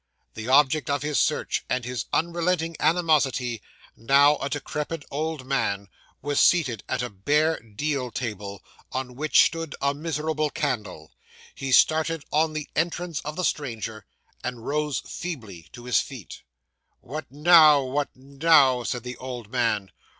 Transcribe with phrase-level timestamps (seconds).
[0.33, 3.61] 'The object of his search and his unrelenting animosity,
[3.95, 5.87] now a decrepit old man,
[6.23, 11.11] was seated at a bare deal table, on which stood a miserable candle.
[11.53, 14.07] He started on the entrance of the stranger,
[14.43, 16.41] and rose feebly to his feet.
[17.01, 19.91] '"What now, what now?" said the old man.